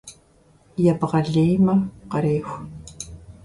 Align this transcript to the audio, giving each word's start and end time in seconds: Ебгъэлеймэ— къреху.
Ебгъэлеймэ— 0.89 1.75
къреху. 2.11 2.57